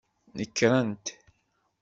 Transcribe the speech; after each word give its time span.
Nekrent. 0.37 1.05